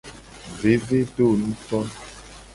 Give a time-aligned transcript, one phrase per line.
[0.61, 1.79] Vevedonuto.